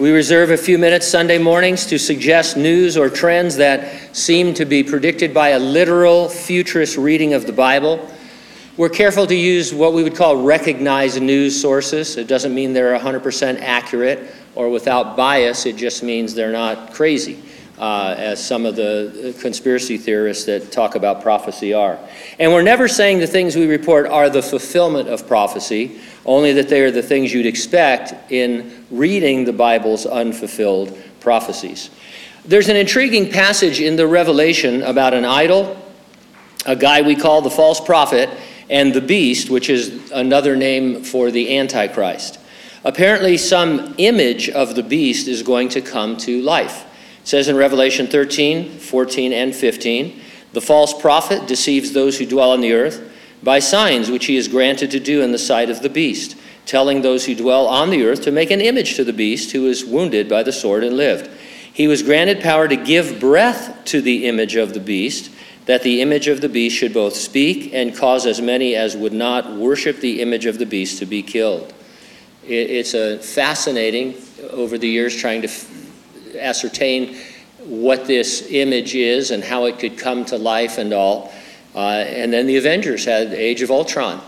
We 0.00 0.12
reserve 0.12 0.50
a 0.50 0.56
few 0.56 0.78
minutes 0.78 1.06
Sunday 1.06 1.36
mornings 1.36 1.84
to 1.84 1.98
suggest 1.98 2.56
news 2.56 2.96
or 2.96 3.10
trends 3.10 3.56
that 3.56 4.16
seem 4.16 4.54
to 4.54 4.64
be 4.64 4.82
predicted 4.82 5.34
by 5.34 5.50
a 5.50 5.58
literal 5.58 6.30
futurist 6.30 6.96
reading 6.96 7.34
of 7.34 7.44
the 7.44 7.52
Bible. 7.52 8.08
We're 8.78 8.88
careful 8.88 9.26
to 9.26 9.34
use 9.34 9.74
what 9.74 9.92
we 9.92 10.02
would 10.02 10.16
call 10.16 10.42
recognized 10.42 11.20
news 11.20 11.60
sources. 11.60 12.16
It 12.16 12.28
doesn't 12.28 12.54
mean 12.54 12.72
they're 12.72 12.98
100% 12.98 13.60
accurate 13.60 14.34
or 14.54 14.70
without 14.70 15.18
bias, 15.18 15.66
it 15.66 15.76
just 15.76 16.02
means 16.02 16.32
they're 16.32 16.50
not 16.50 16.94
crazy 16.94 17.42
uh, 17.80 18.14
as 18.18 18.44
some 18.44 18.66
of 18.66 18.76
the 18.76 19.34
conspiracy 19.40 19.96
theorists 19.96 20.44
that 20.44 20.70
talk 20.70 20.96
about 20.96 21.22
prophecy 21.22 21.72
are. 21.72 21.98
And 22.38 22.52
we're 22.52 22.62
never 22.62 22.86
saying 22.86 23.20
the 23.20 23.26
things 23.26 23.56
we 23.56 23.66
report 23.66 24.06
are 24.06 24.28
the 24.28 24.42
fulfillment 24.42 25.08
of 25.08 25.26
prophecy, 25.26 25.98
only 26.26 26.52
that 26.52 26.68
they 26.68 26.82
are 26.82 26.90
the 26.90 27.02
things 27.02 27.32
you'd 27.32 27.46
expect 27.46 28.30
in 28.30 28.86
reading 28.90 29.46
the 29.46 29.54
Bible's 29.54 30.04
unfulfilled 30.04 30.96
prophecies. 31.20 31.88
There's 32.44 32.68
an 32.68 32.76
intriguing 32.76 33.30
passage 33.30 33.80
in 33.80 33.96
the 33.96 34.06
Revelation 34.06 34.82
about 34.82 35.14
an 35.14 35.24
idol, 35.24 35.76
a 36.66 36.76
guy 36.76 37.00
we 37.00 37.16
call 37.16 37.40
the 37.40 37.50
false 37.50 37.80
prophet, 37.80 38.28
and 38.68 38.92
the 38.92 39.00
beast, 39.00 39.48
which 39.48 39.70
is 39.70 40.10
another 40.10 40.54
name 40.54 41.02
for 41.02 41.30
the 41.30 41.56
Antichrist. 41.58 42.38
Apparently, 42.84 43.38
some 43.38 43.94
image 43.96 44.50
of 44.50 44.74
the 44.74 44.82
beast 44.82 45.28
is 45.28 45.42
going 45.42 45.70
to 45.70 45.80
come 45.80 46.18
to 46.18 46.42
life. 46.42 46.84
Says 47.30 47.46
in 47.46 47.54
Revelation 47.54 48.08
13, 48.08 48.80
14, 48.80 49.32
and 49.32 49.54
15 49.54 50.20
the 50.52 50.60
false 50.60 50.92
prophet 50.92 51.46
deceives 51.46 51.92
those 51.92 52.18
who 52.18 52.26
dwell 52.26 52.50
on 52.50 52.60
the 52.60 52.72
earth 52.72 53.08
by 53.40 53.60
signs 53.60 54.10
which 54.10 54.26
he 54.26 54.36
is 54.36 54.48
granted 54.48 54.90
to 54.90 54.98
do 54.98 55.22
in 55.22 55.30
the 55.30 55.38
sight 55.38 55.70
of 55.70 55.80
the 55.80 55.88
beast, 55.88 56.36
telling 56.66 57.02
those 57.02 57.26
who 57.26 57.36
dwell 57.36 57.68
on 57.68 57.90
the 57.90 58.04
earth 58.04 58.22
to 58.22 58.32
make 58.32 58.50
an 58.50 58.60
image 58.60 58.96
to 58.96 59.04
the 59.04 59.12
beast 59.12 59.52
who 59.52 59.62
was 59.62 59.84
wounded 59.84 60.28
by 60.28 60.42
the 60.42 60.50
sword 60.50 60.82
and 60.82 60.96
lived. 60.96 61.30
He 61.72 61.86
was 61.86 62.02
granted 62.02 62.40
power 62.40 62.66
to 62.66 62.74
give 62.74 63.20
breath 63.20 63.84
to 63.84 64.00
the 64.00 64.26
image 64.26 64.56
of 64.56 64.74
the 64.74 64.80
beast, 64.80 65.30
that 65.66 65.84
the 65.84 66.02
image 66.02 66.26
of 66.26 66.40
the 66.40 66.48
beast 66.48 66.76
should 66.76 66.92
both 66.92 67.14
speak 67.14 67.72
and 67.72 67.96
cause 67.96 68.26
as 68.26 68.40
many 68.40 68.74
as 68.74 68.96
would 68.96 69.12
not 69.12 69.54
worship 69.54 69.98
the 69.98 70.20
image 70.20 70.46
of 70.46 70.58
the 70.58 70.66
beast 70.66 70.98
to 70.98 71.06
be 71.06 71.22
killed. 71.22 71.72
It's 72.44 72.94
a 72.94 73.20
fascinating, 73.20 74.16
over 74.50 74.76
the 74.76 74.88
years, 74.88 75.14
trying 75.14 75.42
to 75.42 75.79
ascertain 76.36 77.16
what 77.64 78.06
this 78.06 78.50
image 78.50 78.94
is 78.94 79.30
and 79.30 79.44
how 79.44 79.66
it 79.66 79.78
could 79.78 79.98
come 79.98 80.24
to 80.26 80.36
life 80.36 80.78
and 80.78 80.92
all. 80.92 81.32
Uh, 81.74 81.78
and 81.78 82.32
then 82.32 82.46
the 82.46 82.56
Avengers 82.56 83.04
had 83.04 83.32
Age 83.32 83.62
of 83.62 83.70
Ultron. 83.70 84.20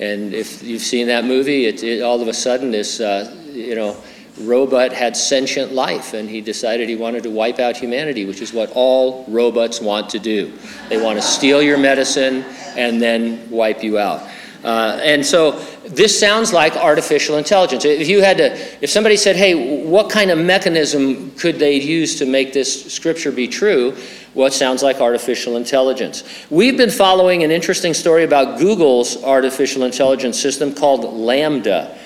And 0.00 0.32
if 0.32 0.62
you've 0.62 0.82
seen 0.82 1.08
that 1.08 1.24
movie, 1.24 1.66
it, 1.66 1.82
it 1.82 2.02
all 2.02 2.20
of 2.20 2.28
a 2.28 2.34
sudden 2.34 2.70
this, 2.70 3.00
uh, 3.00 3.34
you 3.50 3.74
know, 3.74 3.96
robot 4.40 4.92
had 4.92 5.16
sentient 5.16 5.72
life 5.72 6.14
and 6.14 6.28
he 6.28 6.40
decided 6.40 6.88
he 6.88 6.96
wanted 6.96 7.24
to 7.24 7.30
wipe 7.30 7.58
out 7.58 7.76
humanity, 7.76 8.24
which 8.24 8.40
is 8.40 8.52
what 8.52 8.70
all 8.74 9.24
robots 9.28 9.80
want 9.80 10.08
to 10.10 10.18
do. 10.18 10.52
They 10.88 11.02
want 11.02 11.18
to 11.18 11.22
steal 11.22 11.60
your 11.62 11.78
medicine 11.78 12.44
and 12.76 13.02
then 13.02 13.50
wipe 13.50 13.82
you 13.82 13.98
out. 13.98 14.28
Uh, 14.64 14.98
and 15.02 15.24
so 15.24 15.52
this 15.86 16.18
sounds 16.18 16.52
like 16.52 16.76
artificial 16.76 17.36
intelligence. 17.38 17.84
If 17.84 18.08
you 18.08 18.22
had 18.22 18.38
to, 18.38 18.56
if 18.82 18.90
somebody 18.90 19.16
said, 19.16 19.36
hey, 19.36 19.84
what 19.84 20.10
kind 20.10 20.30
of 20.30 20.38
mechanism 20.38 21.30
could 21.32 21.58
they 21.58 21.80
use 21.80 22.18
to 22.18 22.26
make 22.26 22.52
this 22.52 22.92
scripture 22.92 23.30
be 23.30 23.46
true? 23.46 23.96
Well, 24.34 24.50
sounds 24.50 24.82
like 24.82 25.00
artificial 25.00 25.56
intelligence. 25.56 26.22
We've 26.50 26.76
been 26.76 26.90
following 26.90 27.44
an 27.44 27.50
interesting 27.50 27.94
story 27.94 28.24
about 28.24 28.58
Google's 28.58 29.22
artificial 29.24 29.84
intelligence 29.84 30.38
system 30.38 30.74
called 30.74 31.02
LaMDA. 31.02 31.96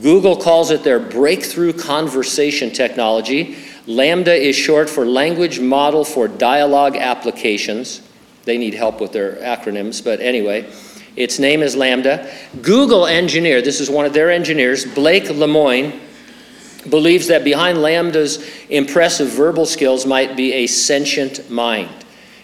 Google 0.00 0.36
calls 0.36 0.70
it 0.70 0.84
their 0.84 0.98
breakthrough 0.98 1.72
conversation 1.72 2.70
technology. 2.70 3.56
LaMDA 3.86 4.38
is 4.38 4.56
short 4.56 4.88
for 4.88 5.04
Language 5.04 5.60
Model 5.60 6.04
for 6.04 6.28
Dialogue 6.28 6.96
Applications. 6.96 8.00
They 8.44 8.56
need 8.56 8.74
help 8.74 9.00
with 9.00 9.12
their 9.12 9.36
acronyms, 9.36 10.02
but 10.02 10.20
anyway. 10.20 10.70
Its 11.16 11.38
name 11.38 11.62
is 11.62 11.76
LaMDA. 11.76 12.62
Google 12.62 13.06
engineer, 13.06 13.60
this 13.60 13.80
is 13.80 13.90
one 13.90 14.06
of 14.06 14.12
their 14.12 14.30
engineers, 14.30 14.84
Blake 14.84 15.24
Lemoine, 15.24 16.00
believes 16.88 17.28
that 17.28 17.44
behind 17.44 17.78
LaMDA's 17.78 18.44
impressive 18.68 19.28
verbal 19.28 19.66
skills 19.66 20.06
might 20.06 20.36
be 20.36 20.52
a 20.52 20.66
sentient 20.66 21.50
mind. 21.50 21.90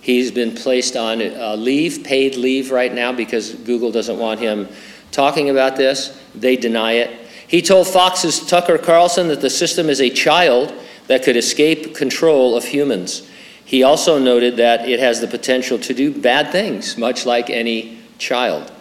He's 0.00 0.30
been 0.30 0.54
placed 0.54 0.96
on 0.96 1.18
leave, 1.64 2.04
paid 2.04 2.36
leave 2.36 2.70
right 2.70 2.92
now 2.92 3.12
because 3.12 3.54
Google 3.54 3.90
doesn't 3.90 4.18
want 4.18 4.40
him 4.40 4.68
talking 5.10 5.50
about 5.50 5.76
this. 5.76 6.20
They 6.34 6.56
deny 6.56 6.92
it. 6.92 7.28
He 7.48 7.62
told 7.62 7.86
Fox's 7.86 8.44
Tucker 8.44 8.78
Carlson 8.78 9.28
that 9.28 9.40
the 9.40 9.50
system 9.50 9.88
is 9.88 10.00
a 10.00 10.10
child 10.10 10.72
that 11.06 11.22
could 11.22 11.36
escape 11.36 11.94
control 11.94 12.56
of 12.56 12.64
humans. 12.64 13.28
He 13.64 13.82
also 13.82 14.18
noted 14.18 14.56
that 14.58 14.88
it 14.88 15.00
has 15.00 15.20
the 15.20 15.28
potential 15.28 15.78
to 15.78 15.94
do 15.94 16.12
bad 16.12 16.52
things, 16.52 16.98
much 16.98 17.24
like 17.24 17.48
any 17.50 17.98
child. 18.18 18.72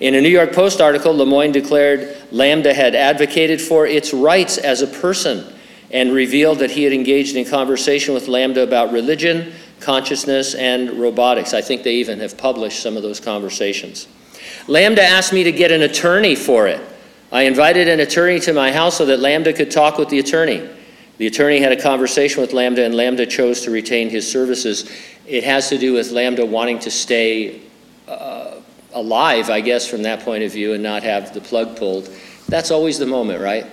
In 0.00 0.14
a 0.14 0.20
New 0.20 0.28
York 0.28 0.52
Post 0.52 0.80
article, 0.80 1.14
Lemoine 1.14 1.52
declared 1.52 2.16
LaMDA 2.32 2.74
had 2.74 2.94
advocated 2.94 3.60
for 3.60 3.86
its 3.86 4.12
rights 4.12 4.58
as 4.58 4.82
a 4.82 4.86
person 4.86 5.54
and 5.92 6.12
revealed 6.12 6.58
that 6.58 6.70
he 6.70 6.82
had 6.84 6.92
engaged 6.92 7.36
in 7.36 7.44
conversation 7.44 8.14
with 8.14 8.26
LaMDA 8.26 8.64
about 8.64 8.92
religion, 8.92 9.52
consciousness, 9.78 10.54
and 10.54 10.90
robotics. 10.98 11.54
I 11.54 11.60
think 11.60 11.82
they 11.82 11.96
even 11.96 12.18
have 12.20 12.36
published 12.36 12.82
some 12.82 12.96
of 12.96 13.02
those 13.02 13.20
conversations. 13.20 14.08
LaMDA 14.66 14.98
asked 14.98 15.32
me 15.32 15.44
to 15.44 15.52
get 15.52 15.70
an 15.70 15.82
attorney 15.82 16.34
for 16.34 16.66
it. 16.66 16.80
I 17.30 17.42
invited 17.42 17.88
an 17.88 18.00
attorney 18.00 18.40
to 18.40 18.52
my 18.52 18.72
house 18.72 18.96
so 18.98 19.06
that 19.06 19.20
LaMDA 19.20 19.54
could 19.54 19.70
talk 19.70 19.98
with 19.98 20.08
the 20.08 20.18
attorney. 20.18 20.68
The 21.18 21.26
attorney 21.26 21.60
had 21.60 21.72
a 21.72 21.80
conversation 21.80 22.40
with 22.40 22.52
LaMDA, 22.52 22.86
and 22.86 22.94
LaMDA 22.94 23.28
chose 23.30 23.60
to 23.62 23.70
retain 23.70 24.10
his 24.10 24.30
services. 24.30 24.90
It 25.26 25.44
has 25.44 25.68
to 25.68 25.78
do 25.78 25.92
with 25.92 26.10
LaMDA 26.10 26.48
wanting 26.48 26.78
to 26.80 26.90
stay 26.90 27.60
uh, 28.08 28.56
alive, 28.94 29.50
I 29.50 29.60
guess, 29.60 29.88
from 29.88 30.02
that 30.02 30.20
point 30.20 30.42
of 30.44 30.52
view 30.52 30.74
and 30.74 30.82
not 30.82 31.02
have 31.02 31.32
the 31.34 31.40
plug 31.40 31.76
pulled. 31.76 32.08
That's 32.48 32.70
always 32.70 32.98
the 32.98 33.06
moment, 33.06 33.42
right? 33.42 33.66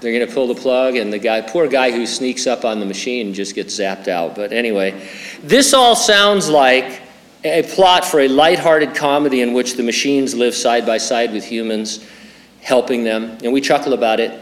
They're 0.00 0.12
going 0.12 0.26
to 0.26 0.34
pull 0.34 0.48
the 0.48 0.60
plug, 0.60 0.96
and 0.96 1.12
the 1.12 1.18
guy, 1.18 1.40
poor 1.40 1.66
guy 1.66 1.90
who 1.90 2.06
sneaks 2.06 2.46
up 2.46 2.64
on 2.64 2.78
the 2.78 2.86
machine, 2.86 3.32
just 3.32 3.54
gets 3.54 3.78
zapped 3.78 4.08
out. 4.08 4.34
But 4.34 4.52
anyway, 4.52 5.08
this 5.42 5.72
all 5.72 5.96
sounds 5.96 6.48
like 6.48 7.00
a 7.42 7.62
plot 7.62 8.04
for 8.04 8.20
a 8.20 8.28
light-hearted 8.28 8.94
comedy 8.94 9.40
in 9.40 9.54
which 9.54 9.76
the 9.76 9.82
machines 9.82 10.34
live 10.34 10.54
side 10.54 10.84
by 10.84 10.98
side 10.98 11.32
with 11.32 11.44
humans, 11.44 12.06
helping 12.60 13.04
them, 13.04 13.38
and 13.42 13.52
we 13.52 13.60
chuckle 13.60 13.94
about 13.94 14.20
it. 14.20 14.40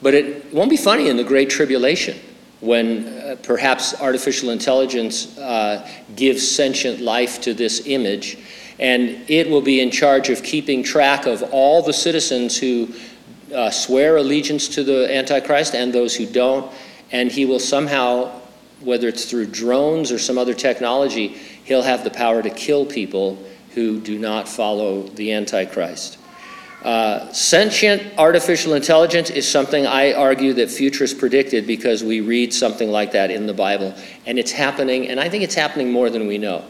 But 0.00 0.14
it 0.14 0.52
won't 0.52 0.70
be 0.70 0.76
funny 0.76 1.08
in 1.08 1.16
the 1.16 1.24
Great 1.24 1.50
Tribulation 1.50 2.18
when 2.62 3.08
uh, 3.08 3.36
perhaps 3.42 4.00
artificial 4.00 4.50
intelligence 4.50 5.36
uh, 5.36 5.86
gives 6.14 6.48
sentient 6.48 7.00
life 7.00 7.40
to 7.40 7.52
this 7.52 7.86
image, 7.86 8.38
and 8.78 9.28
it 9.28 9.50
will 9.50 9.60
be 9.60 9.80
in 9.80 9.90
charge 9.90 10.30
of 10.30 10.44
keeping 10.44 10.80
track 10.80 11.26
of 11.26 11.42
all 11.50 11.82
the 11.82 11.92
citizens 11.92 12.56
who 12.56 12.88
uh, 13.52 13.68
swear 13.68 14.16
allegiance 14.16 14.68
to 14.68 14.84
the 14.84 15.12
Antichrist 15.12 15.74
and 15.74 15.92
those 15.92 16.14
who 16.14 16.24
don't, 16.24 16.72
and 17.10 17.32
he 17.32 17.44
will 17.44 17.58
somehow, 17.58 18.30
whether 18.80 19.08
it's 19.08 19.24
through 19.24 19.46
drones 19.46 20.12
or 20.12 20.18
some 20.18 20.38
other 20.38 20.54
technology, 20.54 21.28
he'll 21.64 21.82
have 21.82 22.04
the 22.04 22.10
power 22.10 22.42
to 22.42 22.50
kill 22.50 22.86
people 22.86 23.44
who 23.74 24.00
do 24.00 24.20
not 24.20 24.48
follow 24.48 25.02
the 25.02 25.32
Antichrist. 25.32 26.16
Uh, 26.82 27.32
sentient 27.32 28.02
artificial 28.18 28.74
intelligence 28.74 29.30
is 29.30 29.46
something 29.48 29.86
I 29.86 30.14
argue 30.14 30.52
that 30.54 30.68
futurists 30.68 31.16
predicted 31.16 31.64
because 31.64 32.02
we 32.02 32.20
read 32.20 32.52
something 32.52 32.90
like 32.90 33.12
that 33.12 33.30
in 33.30 33.46
the 33.46 33.54
Bible. 33.54 33.94
And 34.26 34.36
it's 34.36 34.50
happening, 34.50 35.08
and 35.08 35.20
I 35.20 35.28
think 35.28 35.44
it's 35.44 35.54
happening 35.54 35.92
more 35.92 36.10
than 36.10 36.26
we 36.26 36.38
know. 36.38 36.64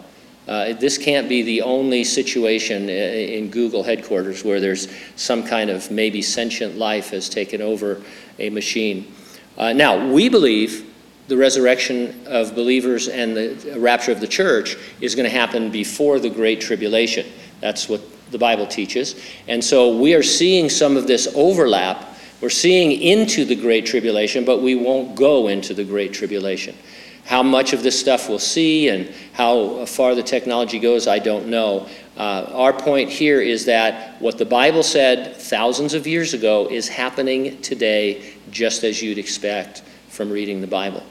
Uh, 0.47 0.75
this 0.75 0.99
can't 0.99 1.29
be 1.29 1.43
the 1.43 1.63
only 1.63 2.05
situation 2.05 2.89
in 2.91 3.49
Google 3.49 3.83
headquarters 3.83 4.45
where 4.45 4.61
there's 4.61 4.89
some 5.17 5.45
kind 5.45 5.71
of 5.71 5.91
maybe 5.91 6.21
sentient 6.21 6.77
life 6.77 7.11
has 7.11 7.29
taken 7.29 7.63
over 7.63 8.03
a 8.39 8.51
machine. 8.51 9.15
Uh, 9.57 9.73
now, 9.73 10.13
we 10.13 10.29
believe 10.29 10.93
the 11.29 11.37
resurrection 11.37 12.27
of 12.27 12.55
believers 12.55 13.09
and 13.09 13.37
the 13.37 13.77
rapture 13.79 14.13
of 14.13 14.21
the 14.21 14.27
church 14.27 14.77
is 15.01 15.15
going 15.15 15.31
to 15.31 15.35
happen 15.35 15.71
before 15.71 16.19
the 16.19 16.29
Great 16.29 16.61
Tribulation. 16.61 17.25
That's 17.61 17.89
what 17.89 18.03
the 18.33 18.39
Bible 18.39 18.67
teaches. 18.67 19.23
And 19.47 19.63
so 19.63 19.97
we 19.97 20.15
are 20.15 20.23
seeing 20.23 20.69
some 20.69 20.97
of 20.97 21.07
this 21.07 21.29
overlap. 21.35 22.17
We're 22.41 22.51
seeing 22.51 22.93
into 22.93 23.45
the 23.45 23.55
Great 23.55 23.87
Tribulation, 23.87 24.45
but 24.45 24.63
we 24.63 24.75
won't 24.75 25.15
go 25.15 25.49
into 25.49 25.75
the 25.75 25.85
Great 25.85 26.13
Tribulation. 26.13 26.75
How 27.25 27.43
much 27.43 27.73
of 27.73 27.85
this 27.85 27.99
stuff 27.99 28.29
we'll 28.29 28.41
see 28.41 28.89
and 28.89 29.15
how 29.33 29.87
far 29.87 30.17
the 30.17 30.25
technology 30.25 30.81
goes, 30.81 31.07
I 31.07 31.21
don't 31.21 31.47
know. 31.47 31.89
Uh, 32.17 32.51
our 32.53 32.73
point 32.73 33.11
here 33.11 33.41
is 33.41 33.65
that 33.67 34.21
what 34.21 34.39
the 34.39 34.45
Bible 34.45 34.83
said 34.83 35.37
thousands 35.37 35.95
of 35.95 36.07
years 36.07 36.35
ago 36.35 36.67
is 36.69 36.89
happening 36.89 37.61
today, 37.63 38.35
just 38.51 38.83
as 38.83 39.01
you'd 39.01 39.19
expect 39.19 39.83
from 40.09 40.31
reading 40.31 40.61
the 40.61 40.67
Bible. 40.67 41.03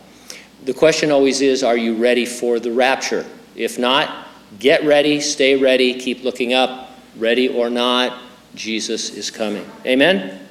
The 0.65 0.73
question 0.73 1.11
always 1.11 1.41
is 1.41 1.63
are 1.63 1.77
you 1.77 1.95
ready 1.95 2.25
for 2.25 2.59
the 2.59 2.71
rapture? 2.71 3.25
If 3.55 3.79
not, 3.79 4.27
get 4.59 4.83
ready, 4.83 5.21
stay 5.21 5.55
ready, 5.55 5.99
keep 5.99 6.23
looking 6.23 6.53
up, 6.53 6.90
ready 7.17 7.49
or 7.49 7.69
not, 7.69 8.17
Jesus 8.55 9.11
is 9.11 9.31
coming. 9.31 9.65
Amen? 9.85 10.47